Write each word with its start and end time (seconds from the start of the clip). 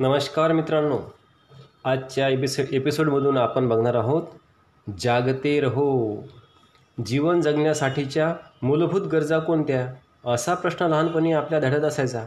नमस्कार 0.00 0.52
मित्रांनो 0.52 0.98
आजच्या 1.84 2.28
एपिसोड 2.28 2.74
एपिसोडमधून 2.74 3.38
आपण 3.38 3.68
बघणार 3.68 3.94
आहोत 3.94 4.22
जागते 4.98 5.60
रहो. 5.60 6.16
जीवन 7.06 7.40
जगण्यासाठीच्या 7.40 8.34
मूलभूत 8.62 9.00
गरजा 9.00 9.38
कोणत्या? 9.38 9.92
असा 10.32 10.54
प्रश्न 10.54 10.86
लहानपणी 10.86 11.32
आपल्या 11.32 11.60
धड्यात 11.60 11.80
असायचा. 11.80 12.26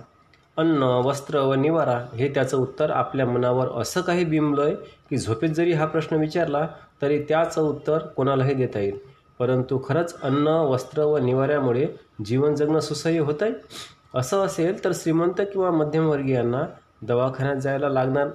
अन्न 0.58 0.84
वस्त्र 0.84 1.40
व 1.40 1.54
निवारा 1.54 2.06
हे 2.16 2.28
त्याचं 2.28 2.58
उत्तर 2.58 2.92
आपल्या 2.92 3.26
मनावर 3.26 3.68
असं 3.68 4.02
काही 4.02 4.26
बिंबलं 4.26 4.76
की 5.10 5.18
झोपेत 5.18 5.50
जरी 5.50 5.72
हा 5.72 5.86
प्रश्न 5.86 6.16
विचारला 6.16 6.68
तरी 7.02 7.24
त्याचं 7.24 7.62
उत्तर 7.62 7.98
कोणालाही 7.98 8.54
देता 8.54 8.80
येईल. 8.80 8.98
परंतु 9.40 9.80
खरंच 9.88 10.22
अन्न 10.22 10.48
वस्त्र 10.48 11.04
व 11.04 11.18
निवाऱ्यामुळे 11.18 11.88
जीवन 12.26 12.56
जगणं 12.56 12.80
सुसह्य 12.80 13.20
होत 13.20 13.36
आहे 13.42 13.52
असं 14.16 14.46
असेल 14.46 14.84
तर 14.84 14.92
श्रीमंत 14.94 15.40
किंवा 15.40 15.72
मध्यमवर्गीयांना 15.72 16.62
दवाखान्यात 17.06 17.56
जायला 17.56 17.90
लागणार 17.90 18.28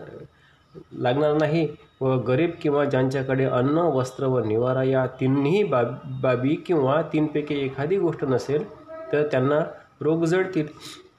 लागणार 0.93 1.33
नाही 1.35 1.69
व 2.01 2.17
गरीब 2.17 2.51
किंवा 2.63 2.85
ज्यांच्याकडे 2.85 3.45
अन्न 3.45 3.79
वस्त्र 3.79 4.27
व 4.27 4.39
निवारा 4.39 4.83
या 4.83 5.07
तिन्ही 5.21 5.63
बाब 5.65 5.95
बाबी 6.23 6.55
किंवा 6.55 7.03
तीनपैकी 7.03 7.55
एखादी 7.55 7.99
गोष्ट 7.99 8.25
नसेल 8.25 8.65
तर 9.13 9.27
त्यांना 9.27 9.61
रोग 10.01 10.25
जडतील 10.25 10.67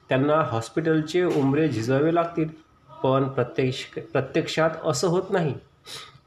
त्यांना 0.08 0.34
हॉस्पिटलचे 0.34 1.24
उंबरे 1.24 1.68
झिजावे 1.68 2.14
लागतील. 2.14 2.48
पण 3.02 3.24
प्रत्यक्ष 3.24 3.84
प्रत्यक्षात 4.12 4.70
असं 4.84 5.08
होत 5.08 5.30
नाही. 5.30 5.54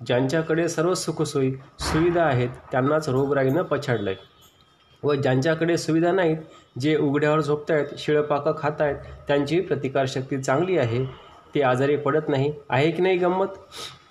ज्यांच्याकडे 0.07 0.67
सर्व 0.69 0.93
सुखसोयी 0.93 1.51
सुविधा 1.79 2.23
आहेत 2.23 2.49
त्यांनाच 2.71 3.09
रोगराईनं 3.09 3.61
पछाडलं 3.61 4.09
आहे 4.09 4.32
व 5.03 5.13
ज्यांच्याकडे 5.13 5.77
सुविधा 5.77 6.11
नाहीत 6.11 6.79
जे 6.79 6.95
उघड्यावर 6.97 7.41
झोपत 7.41 7.71
आहेत 7.71 7.97
शिळपाकं 7.97 8.53
खात 8.57 8.81
आहेत 8.81 8.95
त्यांची 9.27 9.59
प्रतिकारशक्ती 9.59 10.41
चांगली 10.41 10.77
आहे. 10.77 11.05
ते 11.55 11.61
आजारी 11.61 11.95
पडत 11.95 12.29
नाही. 12.29 12.51
आहे 12.69 12.91
की 12.91 13.01
नाही 13.03 13.17
गंमत? 13.17 13.47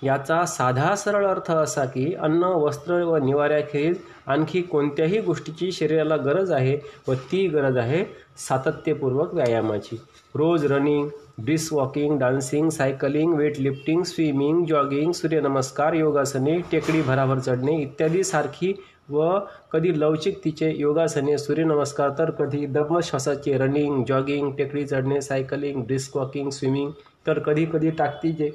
याचा 0.03 0.43
साधा 0.45 0.93
सरळ 0.95 1.25
अर्थ 1.27 1.51
असा 1.51 1.83
की 1.85 2.13
अन्न 2.13 2.43
वस्त्र 2.43 3.01
व 3.03 3.17
निवाऱ्याखेरीज 3.25 3.97
आणखी 4.27 4.61
कोणत्याही 4.61 5.19
गोष्टीची 5.21 5.71
शरीराला 5.71 6.15
गरज 6.15 6.51
आहे 6.51 6.77
व 7.07 7.13
ती 7.31 7.47
गरज 7.47 7.77
आहे 7.77 8.03
सातत्यपूर्वक 8.37 9.33
व्यायामाची. 9.33 9.95
रोज 10.35 10.65
running 10.71 11.07
brisk 11.37 11.73
walking 11.73 12.17
dancing 12.19 12.69
cycling 12.69 13.33
weightlifting 13.33 14.03
swimming 14.03 14.65
jogging 14.65 15.11
सूर्यनमस्कार 15.11 15.93
योगासने 15.93 16.57
टेकडी 16.71 17.01
भराभर 17.01 17.39
चढणे 17.39 17.81
इत्यादी 17.81 18.23
सारखी 18.23 18.73
व 19.09 19.37
कधी 19.71 19.99
लवचिकतेचे 19.99 20.71
योगासने 20.77 21.37
सूर्यनमस्कार 21.37 22.09
तर 22.09 22.29
कधी 22.31 22.65
दब 22.65 22.99
श्वासाचे 23.03 23.57
रनिंग 23.57 24.03
जॉगिंग 24.07 24.51
टेकडी 24.51 24.85
चढणे 24.85 25.21
सायकलिंग 25.21 25.81
ब्रिस्क 25.83 26.17
वॉकिंग 26.17 26.49
स्विमिंग 26.49 26.91
तर 27.27 27.39
कधी 27.39 27.65
कधी 27.65 27.89
टाकतीचे 27.89 28.51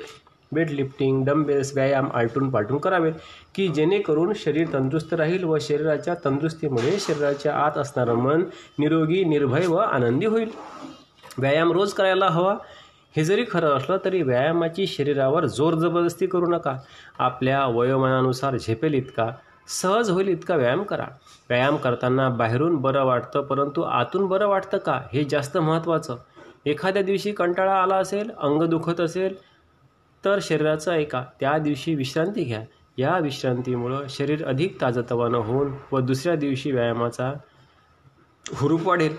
वेट 0.53 0.71
लिफ्टिंग 0.71 1.25
डम्बेल्स 1.25 1.73
व्यायाम 1.75 2.09
आलटून 2.15 2.51
पालटून 2.51 2.79
करावेत 2.79 3.13
की 3.55 3.69
जेणेकरून 3.69 4.33
शरीर 4.35 4.73
तंदुरुस्त 4.73 5.15
राहील 5.15 5.45
व 5.45 5.59
शरीराच्या 5.61 6.15
तंदुरुस्तीमुळे 6.25 6.97
शरीराच्या 7.01 7.55
आत 7.55 7.79
असणारं 7.79 8.15
मन 8.15 8.45
निरोगी 8.79 9.25
निर्भय 9.25 9.67
व 9.67 9.77
आनंदी 9.77 10.27
होईल. 10.27 10.51
व्यायाम 11.39 11.73
रोज 11.73 11.93
करायला 11.93 12.27
हवा. 12.27 12.57
हे 13.17 13.25
जरी 13.25 13.45
खरं 13.51 13.69
असलं 13.69 13.97
तरी 14.05 14.23
व्यायामाची 14.23 14.87
शरीरावर 14.87 15.47
जोर 15.47 15.75
जबरदस्ती 15.75 16.27
करू 16.27 16.47
नका. 16.47 16.77
आपल्या 17.19 17.67
वयोमानानुसार 17.67 18.57
झेपेल 18.57 18.95
इतका. 18.95 19.31
सहज 19.69 20.11
होईल 20.11 20.29
इतका 20.29 20.57
व्यायाम 20.57 20.83
करा. 20.83 21.07
व्यायाम 21.51 21.77
करताना 21.77 22.29
बाहेरून 22.29 22.77
बरं 22.77 23.05
वाटतं 23.05 23.41
परंतु 23.41 23.83
आतून 23.83 24.27
बरं 24.27 24.47
वाटतं 24.49 24.79
का? 24.79 25.01
हे 25.13 25.25
जास्त 25.25 25.59
महत्त्वाचं. 25.59 26.17
एखाद्या 26.69 27.03
दिवशी 27.03 27.33
कंटाळा 27.33 27.83
आला 27.83 27.97
असेल 27.97 28.31
अंग 28.39 28.63
दुखत 28.63 29.01
असेल 29.01 29.35
तर 30.25 30.39
शरीराचं 30.43 30.93
ऐका 30.93 31.25
त्या 31.41 31.59
दिवशी 31.59 31.95
विश्रांती 31.95 32.45
घ्या. 32.45 32.63
या 32.99 33.19
विश्रांतीमुळं 33.19 34.01
शरीर 34.09 34.47
अधिक 34.47 34.81
ताजतवानं 34.81 35.39
होऊन 35.39 35.73
व 35.93 35.99
दुसऱ्या 35.99 36.37
दिवशी 36.37 36.73
व्यायामाचा 36.73 37.33
हुरूप 38.55 38.89
वाढेल. 38.89 39.17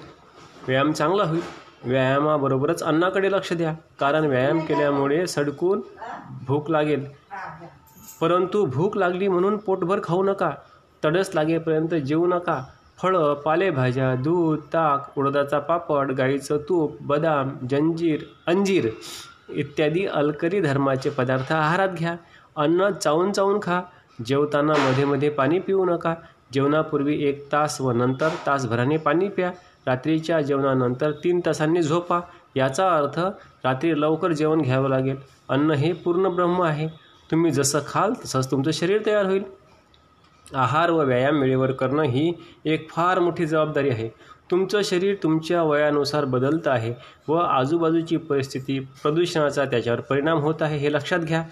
व्यायाम 0.67 0.91
चांगला 0.91 1.23
होईल. 1.23 1.41
व्यायामाबरोबरच 1.83 2.83
अन्नाकडे 2.83 3.31
लक्ष 3.31 3.53
द्या. 3.53 3.73
कारण 3.99 4.25
व्यायाम 4.25 4.59
केल्यामुळे 4.59 5.27
सडकून 5.27 5.81
भूक 6.47 6.69
लागेल. 6.69 7.05
परंतु 8.21 8.65
भूक 8.65 8.97
लागली 8.97 9.27
म्हणून 9.27 9.57
पोटभर 9.57 9.99
खाऊ 10.03 10.23
नका. 10.23 10.51
तडस 11.05 11.31
लागेपर्यंत 11.35 11.89
जेवू 11.89 12.27
नका. 12.27 12.63
फळं 13.01 13.33
पालेभाज्या 13.33 14.15
दूध 14.15 14.59
ताक 14.59 15.19
उडदाचा 15.19 15.59
पापड 15.59 16.11
गाईचं 16.11 16.57
तूप 16.57 16.97
बदाम 17.01 17.49
जंजीर 17.69 18.19
अंजीर 18.47 18.89
इत्यादी 19.49 20.05
अलकरी 20.05 20.61
धर्माचे 20.61 21.09
पदार्थ 21.09 21.51
आहारात 21.51 21.89
घ्या. 21.89 22.15
अन्न 22.55 22.91
चावून 22.91 23.31
चावून 23.31 23.59
खा. 23.63 23.81
जेवताना 24.25 24.73
मध्ये 24.73 25.05
मध्ये 25.05 25.29
पाणी 25.29 25.59
पिऊ 25.59 25.85
नका. 25.85 26.15
जेवणापूर्वी 26.53 27.23
एक 27.23 27.51
तास 27.51 27.81
व 27.81 27.91
नंतर 27.91 28.29
तासभराने 28.47 28.97
पाणी 28.97 29.29
प्या. 29.29 29.51
रात्रीच्या 29.87 30.41
जेवणानंतर 30.41 31.11
तीन 31.11 31.41
तासांनी 31.45 31.81
झोपा. 31.81 32.19
याचा 32.55 32.89
अर्थ 32.97 33.19
रात्री 33.63 34.01
लवकर 34.01 34.31
जेवण 34.31 34.61
घ्यावं 34.61 34.89
लागेल. 34.89 35.15
अन्न 35.49 35.71
हे 35.71 35.93
पूर्ण 35.93 36.29
ब्रह्म 36.29 36.61
आहे. 36.61 36.87
तुम्ही 37.31 37.51
जसं 37.51 37.79
खाल 37.87 38.13
तसंच 38.13 38.51
तुमचं 38.51 38.71
शरीर 38.71 39.01
तयार 39.05 39.25
होईल. 39.25 39.58
आहार 40.55 40.89
व 40.89 41.03
व्यायाम 41.03 41.39
वेळेवर 41.39 41.71
करणं 41.71 42.03
ही 42.03 42.33
एक 42.65 42.91
फार 42.91 43.19
मोठी 43.19 43.45
जबाबदारी 43.45 43.89
आहे. 43.89 44.09
तुमचं 44.51 44.81
शरीर 44.83 45.15
तुमच्या 45.23 45.63
वयानुसार 45.63 46.25
बदलतं 46.25 46.71
आहे 46.71 46.93
व 47.27 47.33
आजूबाजूची 47.33 48.17
परिस्थिती 48.17 48.79
प्रदूषणाचा 48.79 49.65
त्याच्यावर 49.65 49.99
परिणाम 49.99 50.37
होत 50.37 50.61
आहे 50.61 50.77
हे 50.77 50.93
लक्षात 50.93 51.19
घ्या. 51.19 51.43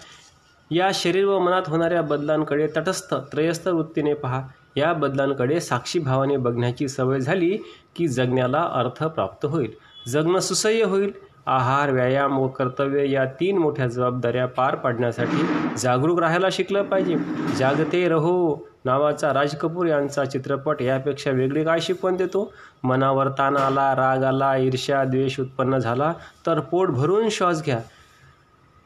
या 0.70 0.90
शरीर 0.94 1.24
व 1.24 1.38
मनात 1.38 1.62
होणाऱ्या 1.66 2.02
बदलांकडे 2.02 2.66
तटस्थ 2.66 3.14
त्रयस्थ 3.14 3.68
वृत्तीने 3.68 4.14
पहा. 4.14 4.42
या 4.76 4.92
बदलांकडे 4.92 5.60
साक्षी 5.60 5.98
भावाने 5.98 6.36
बघण्याची 6.36 6.88
सवय 6.88 7.20
झाली 7.20 7.58
की 7.96 8.08
जगण्याला 8.08 8.68
अर्थ 8.72 9.04
प्राप्त 9.04 9.46
होईल. 9.46 9.72
जगणं 10.08 10.38
सुसह्य 10.38 10.84
होईल. 10.84 11.27
आहार 11.48 11.90
व्यायाम 11.90 12.38
व 12.38 12.48
कर्तव्य 12.48 13.10
या 13.10 13.24
तीन 13.24 13.58
मोठ्या 13.58 13.86
जबाबदाऱ्या 13.86 14.46
पार 14.46 14.74
पाडण्यासाठी 14.74 15.46
जागरूक 15.78 16.18
राहायला 16.20 16.48
शिकलं 16.52 16.82
पाहिजे. 16.82 17.16
जागते 17.58 18.08
रहो 18.08 18.68
नावाचा 18.84 19.32
राज 19.34 19.54
कपूर 19.56 19.86
यांचा 19.86 20.24
चित्रपट 20.24 20.82
यापेक्षा 20.82 21.30
वेगळी 21.30 21.64
काय 21.64 21.80
शिकवण 21.80 22.16
देतो? 22.16 22.52
मनावर 22.84 23.28
ताण 23.28 23.56
आला 23.56 23.94
राग 23.96 24.24
आला 24.24 24.56
ईर्ष्या 24.56 25.04
द्वेष 25.04 25.40
उत्पन्न 25.40 25.78
झाला 25.78 26.12
तर 26.46 26.60
पोट 26.60 26.88
भरून 26.88 27.28
श्वास 27.28 27.64
घ्या. 27.64 27.80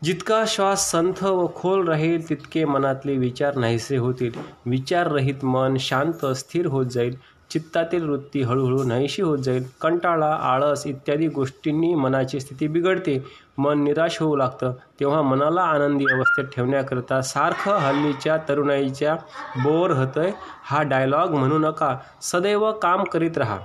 जितका 0.04 0.44
श्वास 0.46 0.90
संथ 0.90 1.24
व 1.24 1.46
खोल 1.54 1.88
राहील 1.88 2.28
तितके 2.28 2.64
मनातले 2.64 3.16
विचार 3.16 3.56
नाहीसे 3.56 3.96
होतील. 3.96 4.32
विचाररहित 4.66 5.44
मन 5.44 5.76
शांत 5.80 6.26
स्थिर 6.26 6.66
होत 6.66 6.86
जाईल. 6.86 7.16
चित्तातील 7.52 8.08
वृत्ती 8.08 8.42
हळूहळू 8.42 8.84
नाहीशी 8.84 9.22
होत 9.22 9.38
जाईल. 9.38 9.64
कंटाळा 9.80 10.34
आळस 10.34 10.86
इत्यादी 10.86 11.28
गोष्टींनी 11.28 11.94
मनाची 11.94 12.40
स्थिती 12.40 12.68
बिघडते. 12.68 13.26
मन 13.58 13.84
निराश 13.84 14.18
होऊ 14.20 14.36
लागतं. 14.36 14.72
तेव्हा 15.00 15.22
मनाला 15.22 15.62
आनंदी 15.62 16.04
अवस्थेत 16.12 16.44
ठेवण्याकरता 16.44 17.20
सारखं 17.20 17.76
हल्लीच्या 17.76 18.36
तरुणाईच्या 18.48 19.14
बोर 19.56 19.90
होतंय. 19.90 20.32
हा 20.64 20.82
डायलॉग 20.82 21.30
म्हणू 21.30 21.58
नका. 21.58 21.96
सदैव 22.22 22.72
काम 22.72 23.04
करीत 23.04 23.38
राहा. 23.38 23.58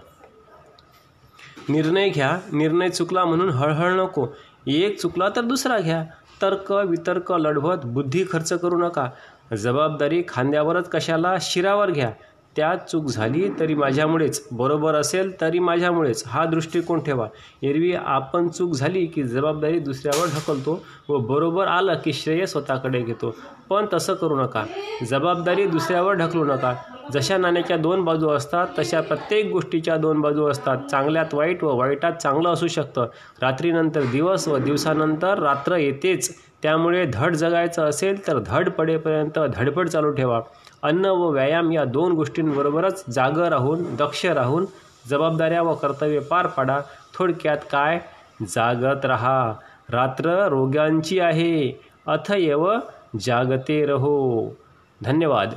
निर्णय 1.69 2.09
घ्या. 2.09 2.37
निर्णय 2.53 2.89
चुकला 2.89 3.25
म्हणून 3.25 3.49
हळहळ 3.49 3.91
नको. 3.91 4.27
एक 4.67 4.99
चुकला 4.99 5.29
तर 5.29 5.41
दुसरा 5.41 5.79
घ्या. 5.79 6.03
तर्क 6.41 6.71
वितर्क 6.71 7.31
लढवत 7.31 7.77
बुद्धी 7.85 8.25
खर्च 8.31 8.53
करू 8.53 8.77
नका. 8.77 9.09
जबाबदारी 9.57 10.23
खांद्यावरच 10.27 10.89
कशाला 10.89 11.35
शिरावर 11.41 11.91
घ्या. 11.91 12.11
त्यात 12.57 12.77
चूक 12.77 13.05
झाली 13.05 13.49
तरी 13.59 13.75
माझ्यामुळेच. 13.75 14.47
बरोबर 14.51 14.95
असेल 14.95 15.41
तरी 15.41 15.59
माझ्यामुळेच. 15.59 16.23
हा 16.27 16.45
दृष्टिकोन 16.45 16.99
ठेवा. 16.99 17.27
एरवी 17.63 17.93
आपण 17.93 18.47
चूक 18.47 18.73
झाली 18.73 19.05
की 19.05 19.23
जबाबदारी 19.23 19.79
दुसऱ्यावर 19.79 20.27
ढकलतो 20.27 20.83
व 21.09 21.17
बरोबर 21.17 21.67
आलं 21.67 21.93
की 22.05 22.13
श्रेय 22.13 22.45
स्वतःकडे 22.45 23.01
घेतो. 23.01 23.35
पण 23.69 23.85
तसं 23.93 24.13
करू 24.13 24.41
नका. 24.41 24.63
जबाबदारी 25.07 25.65
दुसऱ्यावर 25.65 26.13
ढकलू 26.13 26.45
नका. 26.45 26.73
जशा 27.13 27.37
नाण्याच्या 27.37 27.77
दोन 27.77 28.03
बाजू 28.03 28.29
असतात 28.29 28.67
तशा 28.79 29.01
प्रत्येक 29.01 29.51
गोष्टीच्या 29.51 29.97
दोन 29.97 30.21
बाजू 30.21 30.47
असतात. 30.47 30.77
चांगल्यात 30.91 31.33
वाईट 31.33 31.63
व 31.63 31.75
वाईटात 31.75 32.13
चांगलं 32.13 32.49
असू 32.49 32.67
शकतं. 32.67 33.05
रात्रीनंतर 33.41 34.01
दिवस 34.01 34.47
व 34.47 34.57
दिवसानंतर 34.57 35.39
रात्र 35.39 35.75
येतेच. 35.75 36.35
त्यामुळे 36.63 37.05
धड 37.13 37.35
जगायचं 37.35 37.85
असेल 37.85 38.27
तर 38.27 38.39
धड 38.45 38.69
पडेपर्यंत 38.69 39.39
धडपड 39.55 39.89
चालू 39.89 40.11
ठेवा. 40.11 40.41
अन्न 40.81 41.05
व 41.05 41.29
व्यायाम 41.29 41.71
या 41.71 41.83
दोन 41.83 42.11
गोष्टींबरोबरच 42.11 43.09
जागं 43.09 43.43
राहून 43.43 43.95
दक्ष 43.95 44.25
राहून 44.25 44.65
जबाबदाऱ्या 45.09 45.61
व 45.61 45.73
कर्तव्य 45.73 46.19
पार 46.19 46.47
पाडा. 46.47 46.79
थोडक्यात 47.19 47.57
काय? 47.71 47.99
जागत 48.47 49.05
राहा. 49.05 49.53
रात्र 49.89 50.47
रोग्यांची 50.47 51.19
आहे. 51.19 51.81
अथयव 52.07 52.73
जागते 53.19 53.85
रहो. 53.85 54.49
धन्यवाद. 55.03 55.53